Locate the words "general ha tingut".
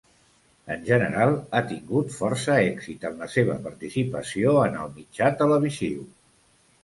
0.85-2.15